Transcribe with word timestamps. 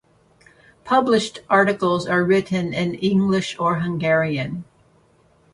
Published 0.83 1.41
articles 1.47 2.07
are 2.07 2.23
written 2.23 2.73
in 2.73 2.95
English 2.95 3.59
or 3.59 3.81
Hungarian. 3.81 4.65